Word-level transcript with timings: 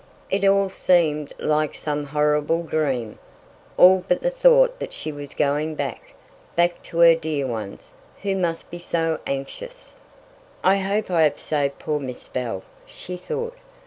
It 0.31 0.43
all 0.43 0.67
seemed 0.67 1.31
like 1.37 1.75
some 1.75 2.05
horrible 2.05 2.63
dream 2.63 3.19
all 3.77 4.03
but 4.07 4.23
the 4.23 4.31
thought 4.31 4.79
that 4.79 4.93
she 4.93 5.11
was 5.11 5.35
going 5.35 5.75
back 5.75 6.15
back 6.55 6.81
to 6.85 6.97
her 7.01 7.13
dear 7.13 7.45
ones, 7.45 7.91
who 8.23 8.35
must 8.35 8.71
be 8.71 8.79
so 8.79 9.19
anxious. 9.27 9.93
"I 10.63 10.77
hope 10.77 11.11
I 11.11 11.21
have 11.21 11.39
saved 11.39 11.77
poor 11.77 11.99
Miss 11.99 12.29
Bell," 12.29 12.63
she 12.87 13.15
thought. 13.15 13.55